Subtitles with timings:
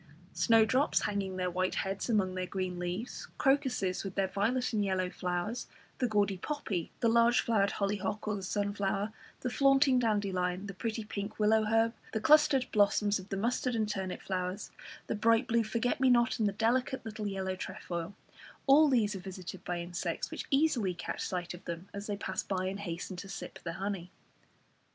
[0.33, 5.11] Snowdrops hanging their white heads among their green leaves, crocuses with their violet and yellow
[5.11, 5.67] flowers,
[5.99, 11.03] the gaudy poppy, the large flowered hollyhock or the sunflower, the flaunting dandelion, the pretty
[11.03, 14.71] pink willow herb, the clustered blossoms of the mustard and turnip flowers,
[15.05, 18.15] the bright blue forget me not and the delicate little yellow trefoil,
[18.65, 22.41] all these are visited by insects, which easily catch sight of them as they pass
[22.41, 24.09] by and hasten to sip their honey.